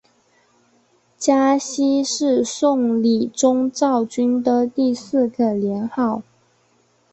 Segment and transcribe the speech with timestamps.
[1.15, 6.23] 嘉熙是宋理宗赵昀的第四个年号。